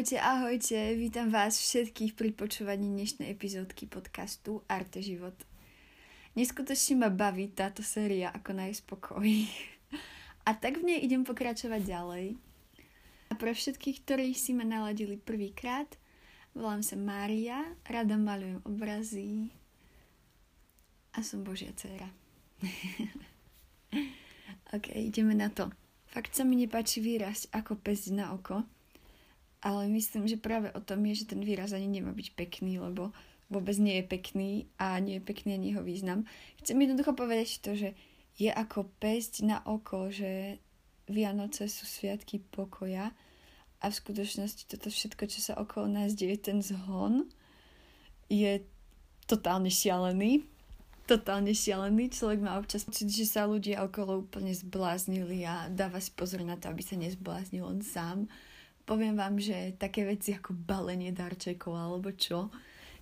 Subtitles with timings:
[0.00, 5.36] Ahojte, ahojte, vítam vás všetkých pri počúvaní dnešnej epizódky podcastu Arte život.
[6.32, 9.28] Neskutočne ma baví táto séria ako najspokoj.
[10.48, 12.40] A tak v nej idem pokračovať ďalej.
[13.28, 16.00] A pre všetkých, ktorí si ma naladili prvýkrát,
[16.56, 19.52] volám sa Mária, rada malujem obrazy
[21.12, 22.08] a som Božia dcera.
[24.80, 25.68] ok, ideme na to.
[26.08, 28.64] Fakt sa mi nepáči výraz ako pesť na oko,
[29.60, 33.12] ale myslím, že práve o tom je, že ten výraz ani nemá byť pekný, lebo
[33.52, 34.50] vôbec nie je pekný
[34.80, 36.24] a nie je pekný ani jeho význam.
[36.64, 37.92] Chcem jednoducho povedať to, že
[38.40, 40.62] je ako pesť na oko, že
[41.10, 43.12] Vianoce sú sviatky pokoja
[43.82, 47.26] a v skutočnosti toto všetko, čo sa okolo nás deje, ten zhon,
[48.30, 48.62] je
[49.26, 50.46] totálne šialený
[51.10, 52.14] totálne šialený.
[52.14, 56.54] Človek má občas pocit, že sa ľudia okolo úplne zbláznili a dáva si pozor na
[56.54, 58.30] to, aby sa nezbláznil on sám.
[58.88, 62.50] Poviem vám, že také veci ako balenie darčekov alebo čo,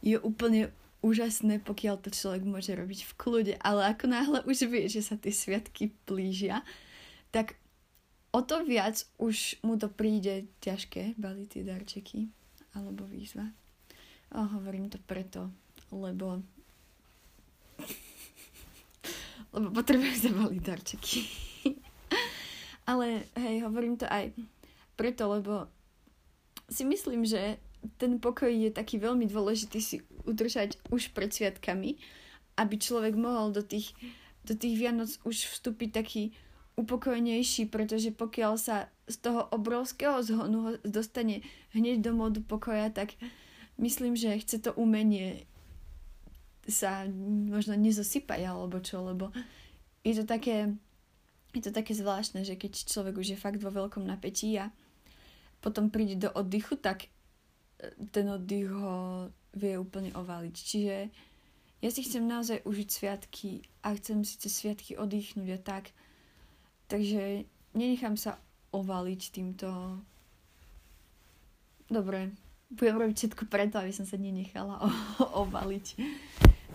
[0.05, 4.91] je úplne úžasné, pokiaľ to človek môže robiť v kľude, ale ako náhle už vie,
[4.91, 6.67] že sa tie sviatky blížia,
[7.31, 7.55] tak
[8.34, 12.21] o to viac už mu to príde ťažké baliť tie darčeky
[12.75, 13.47] alebo výzva.
[14.34, 15.49] O, hovorím to preto,
[15.95, 16.43] lebo
[19.55, 21.21] lebo potrebujem zabaliť darčeky.
[22.91, 24.33] Ale hej, hovorím to aj
[24.99, 25.71] preto, lebo
[26.67, 27.63] si myslím, že
[27.97, 31.97] ten pokoj je taký veľmi dôležitý si udržať už pred sviatkami,
[32.59, 33.95] aby človek mohol do tých,
[34.43, 36.23] do tých Vianoc už vstúpiť taký
[36.75, 41.43] upokojnejší, pretože pokiaľ sa z toho obrovského zhonu dostane
[41.75, 43.15] hneď do módu pokoja, tak
[43.79, 45.47] myslím, že chce to umenie
[46.69, 47.09] sa
[47.49, 49.33] možno nezosypať alebo čo, lebo
[50.05, 50.77] je to také,
[51.57, 54.69] je to také zvláštne, že keď človek už je fakt vo veľkom napätí a
[55.59, 57.09] potom príde do oddychu, tak e,
[58.15, 60.55] ten oddych ho vie úplne ovaliť.
[60.55, 60.97] Čiže
[61.78, 65.84] ja si chcem naozaj užiť sviatky a chcem si cez sviatky oddychnúť a tak.
[66.91, 67.47] Takže
[67.78, 68.38] nenechám sa
[68.75, 69.69] ovaliť týmto.
[71.88, 72.34] Dobre,
[72.69, 74.83] budem robiť všetko preto, aby som sa nenechala
[75.47, 75.87] ovaliť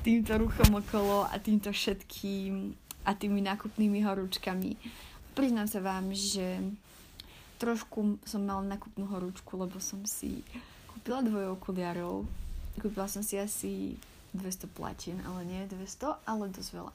[0.04, 4.76] týmto ruchom okolo a týmto všetkým a tými nákupnými horúčkami.
[5.36, 6.60] Priznám sa vám, že
[7.64, 10.44] trošku som mala nákupnú horúčku, lebo som si
[10.92, 12.28] kúpila dvoje okuliarov.
[12.76, 13.96] Kúpila som si asi
[14.36, 16.94] 200 platín, ale nie 200, ale dosť veľa.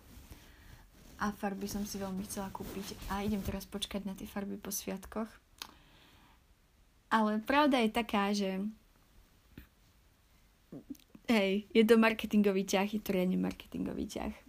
[1.18, 4.68] A farby som si veľmi chcela kúpiť a idem teraz počkať na tie farby po
[4.68, 5.32] sviatkoch.
[7.08, 8.60] Ale pravda je taká, že
[11.28, 14.47] Hej, je to marketingový ťah, je to riadne marketingový ťah.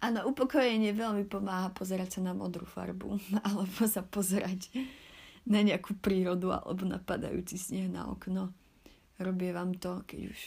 [0.00, 4.72] Áno, upokojenie veľmi pomáha pozerať sa na modrú farbu, alebo sa pozerať
[5.44, 8.52] na nejakú prírodu, alebo na padajúci sneh na okno.
[9.20, 10.40] Robie vám to, keď už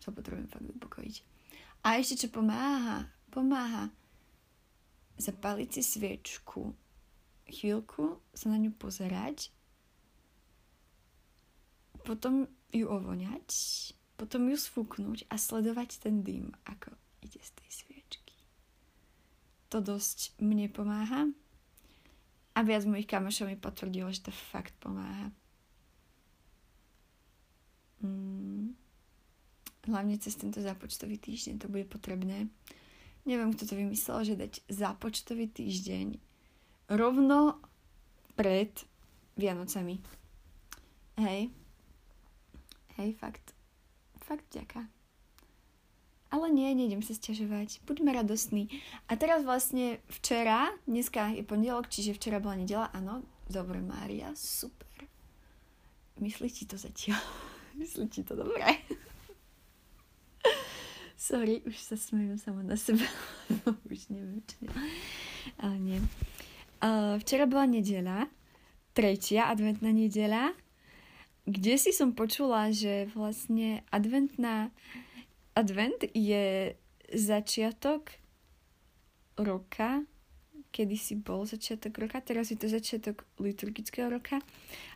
[0.00, 1.16] sa potrebujem fakt upokojiť.
[1.84, 3.04] A ešte čo pomáha?
[3.28, 3.92] Pomáha
[5.20, 6.72] zapaliť si sviečku,
[7.44, 9.52] chvíľku sa na ňu pozerať,
[12.06, 13.52] potom ju ovoňať
[14.18, 16.90] potom ju sfúknuť a sledovať ten dým, ako
[17.22, 17.87] ide z tej sviečky.
[19.68, 21.28] To dosť mne pomáha
[22.56, 25.30] a viac mojich kamošov mi potvrdilo, že to fakt pomáha.
[28.02, 28.74] Mm.
[29.88, 32.48] Hlavne cez tento zápočtový týždeň to bude potrebné.
[33.28, 36.16] Neviem, kto to vymyslel, že dať zápočtový týždeň
[36.96, 37.60] rovno
[38.36, 38.72] pred
[39.36, 40.00] Vianocami.
[41.20, 41.52] Hej.
[42.98, 43.58] Hej, fakt
[44.28, 44.97] fakt vďaka.
[46.28, 47.80] Ale nie, nejdem sa sťažovať.
[47.88, 48.68] Buďme radostní.
[49.08, 55.08] A teraz vlastne včera, dneska je pondelok, čiže včera bola nedela, áno, dobre Mária, super.
[56.20, 57.20] Myslí ti to zatiaľ?
[57.80, 58.60] Myslí ti to dobre?
[61.16, 63.08] Sorry, už sa smejem sama na seba.
[63.90, 64.72] už neviem, čo ne.
[65.56, 65.98] Ale nie.
[66.78, 68.28] Uh, včera bola nedela,
[68.92, 70.52] tretia adventná nedela
[71.48, 74.68] kde si som počula, že vlastne adventná
[75.58, 76.78] advent je
[77.10, 78.14] začiatok
[79.34, 80.06] roka,
[80.70, 84.38] kedy si bol začiatok roka, teraz je to začiatok liturgického roka,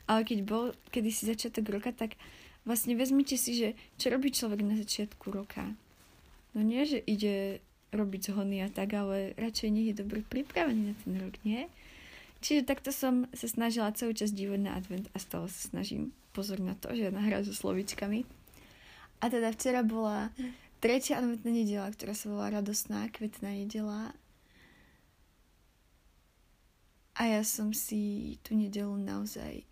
[0.07, 0.65] ale keď bol
[0.95, 2.15] kedy si začiatok roka, tak
[2.63, 3.69] vlastne vezmite si, že
[3.99, 5.67] čo robí človek na začiatku roka.
[6.55, 10.95] No nie, že ide robiť zhony a tak, ale radšej nech je dobre pripravený na
[11.03, 11.67] ten rok, nie?
[12.43, 16.59] Čiže takto som sa snažila celú čas dívať na advent a stále sa snažím pozor
[16.59, 18.27] na to, že nahrá so slovičkami.
[19.23, 20.35] A teda včera bola
[20.83, 24.11] tretia adventná nedela, ktorá sa volá Radostná kvetná nedela.
[27.15, 29.63] A ja som si tú nedelu naozaj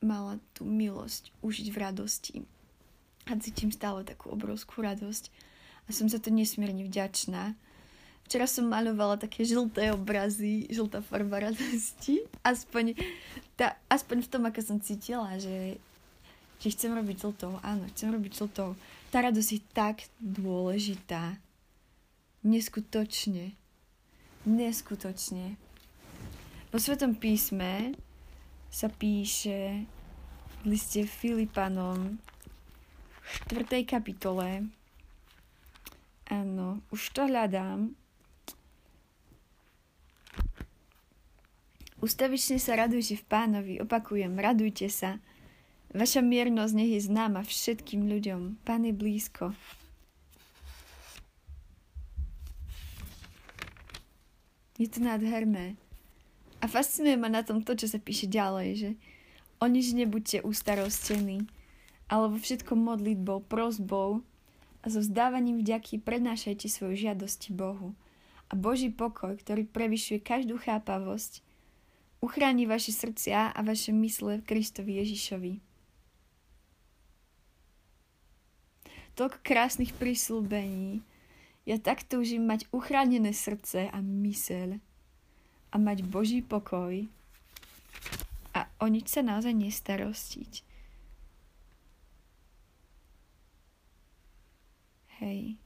[0.00, 2.36] mala tú milosť užiť v radosti.
[3.28, 5.28] A cítim stále takú obrovskú radosť.
[5.84, 7.52] A som za to nesmierne vďačná.
[8.24, 12.24] Včera som malovala také žlté obrazy, žltá farba radosti.
[12.40, 12.96] Aspoň,
[13.56, 15.76] tá, aspoň v tom, ako som cítila, že,
[16.58, 17.58] že chcem robiť žltou.
[17.62, 18.74] Áno, chcem robiť žltou.
[19.14, 21.38] Tá radosť je tak dôležitá.
[22.42, 23.54] Neskutočne.
[24.46, 25.58] Neskutočne.
[26.68, 27.96] Vo Svetom písme
[28.68, 29.88] sa píše
[30.60, 32.20] v liste Filipanom
[33.22, 33.88] v 4.
[33.88, 34.68] kapitole.
[36.28, 37.96] Áno, už to hľadám.
[41.98, 45.18] Ustavične sa radujte v pánovi, opakujem, radujte sa.
[45.88, 48.60] Vaša miernosť nech je známa všetkým ľuďom.
[48.60, 49.56] Pán je blízko.
[54.76, 55.80] Je to nádherné.
[56.60, 58.90] A fascinuje ma na tom to, čo sa píše ďalej, že
[59.58, 61.48] o nič nebuďte ustarostení,
[62.06, 64.22] ale vo všetkom modlitbou, prozbou
[64.82, 67.96] a so vzdávaním vďaky prednášajte svoju žiadosti Bohu.
[68.48, 71.42] A Boží pokoj, ktorý prevyšuje každú chápavosť,
[72.20, 75.67] uchráni vaše srdcia a vaše mysle v Kristovi Ježišovi.
[79.18, 81.02] Toľko krásnych prísľubení.
[81.66, 84.78] Ja tak túžim mať uchránené srdce a myseľ
[85.68, 87.10] a mať Boží pokoj
[88.54, 90.52] a o nič sa naozaj nestarostiť.
[95.18, 95.58] Hej.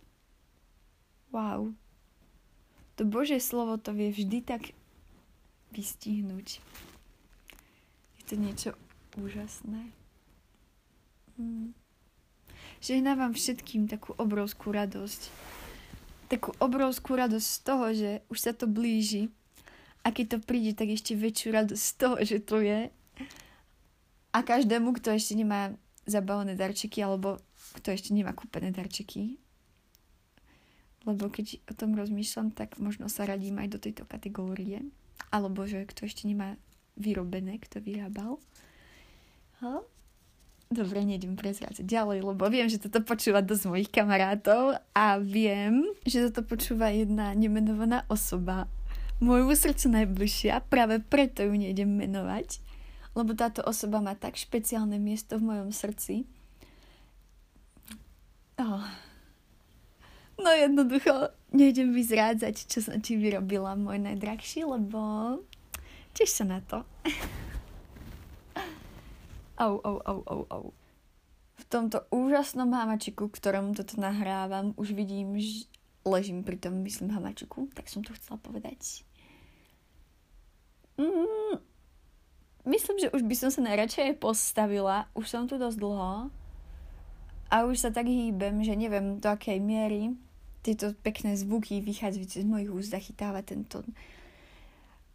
[1.28, 1.76] Wow.
[2.96, 4.72] To Božie slovo to vie vždy tak
[5.76, 6.60] vystihnúť.
[8.16, 8.70] Je to niečo
[9.16, 9.92] úžasné.
[11.36, 11.81] Hmm.
[12.82, 15.30] Žehnám vám všetkým takú obrovskú radosť.
[16.26, 19.30] Takú obrovskú radosť z toho, že už sa to blíži
[20.02, 22.90] a keď to príde, tak ešte väčšiu radosť z toho, že to je.
[24.34, 25.70] A každému, kto ešte nemá
[26.10, 27.38] zabalené darčeky, alebo
[27.78, 29.38] kto ešte nemá kúpené darčeky,
[31.06, 34.82] lebo keď o tom rozmýšľam, tak možno sa radím aj do tejto kategórie.
[35.30, 36.58] Alebo že kto ešte nemá
[36.98, 38.42] vyrobené, kto vyrábal.
[39.62, 39.82] Ha?
[40.72, 46.32] Dobre, nejdem prezrácať ďalej, lebo viem, že toto počúva dosť mojich kamarátov a viem, že
[46.32, 48.72] toto počúva jedna nemenovaná osoba,
[49.20, 52.64] môjmu srdcu najbližšia, práve preto ju nejdem menovať,
[53.12, 56.24] lebo táto osoba má tak špeciálne miesto v mojom srdci.
[58.56, 58.88] Oh.
[60.40, 65.36] No jednoducho, nejdem vyzrádzať, čo som ti vyrobila, môj najdrahší, lebo
[66.16, 66.80] tiež sa na to.
[69.62, 70.64] Au, au, au, au, au.
[71.54, 75.70] V tomto úžasnom hamačiku, ktorom toto nahrávam, už vidím, že
[76.02, 79.06] ležím pri tom, myslím, hamačiku, tak som to chcela povedať.
[80.98, 81.62] Mm,
[82.66, 85.06] myslím, že už by som sa najradšej postavila.
[85.14, 86.34] Už som tu dosť dlho.
[87.52, 90.16] A už sa tak hýbem, že neviem do akej miery
[90.62, 93.82] tieto pekné zvuky vychádzajúce z mojich úst zachytáva tento,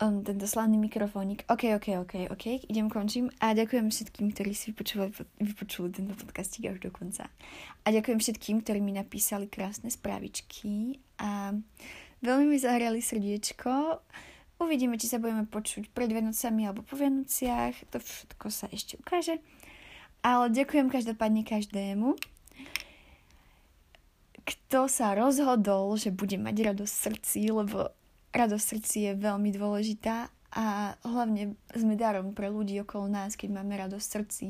[0.02, 1.44] um, tento slavný mikrofónik.
[1.50, 3.34] OK, OK, OK, OK, idem končím.
[3.42, 5.10] A ďakujem všetkým, ktorí si vypočuli,
[5.42, 7.30] vypočuli tento podcastík až do konca.
[7.84, 11.54] A ďakujem všetkým, ktorí mi napísali krásne správičky a
[12.22, 14.02] veľmi mi zahrali srdiečko.
[14.58, 17.94] Uvidíme, či sa budeme počuť pred Vianocami alebo po Vianociach.
[17.94, 19.38] To všetko sa ešte ukáže.
[20.26, 22.18] Ale ďakujem každopádne každému,
[24.48, 27.92] kto sa rozhodol, že bude mať radosť srdci, lebo
[28.36, 33.76] radosť srdci je veľmi dôležitá a hlavne sme darom pre ľudí okolo nás, keď máme
[33.76, 34.48] radosť v srdci.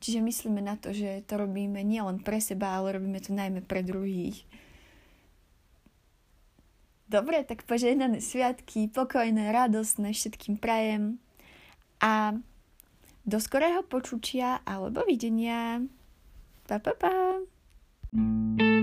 [0.00, 3.84] Čiže myslíme na to, že to robíme nielen pre seba, ale robíme to najmä pre
[3.84, 4.48] druhých.
[7.10, 11.18] Dobre, tak požehnané sviatky, pokojné, radostné, všetkým prajem
[12.00, 12.38] a
[13.28, 15.84] do skorého počutia alebo videnia.
[16.64, 17.42] Pa, pa, pa.
[18.10, 18.79] thank you